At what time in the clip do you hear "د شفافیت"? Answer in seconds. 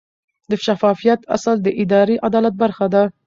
0.49-1.21